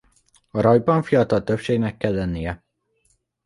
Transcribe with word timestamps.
A 0.51 0.61
rajban 0.61 1.03
fiatal 1.03 1.43
többségnek 1.43 1.97
kell 1.97 2.13
lennie. 2.13 2.63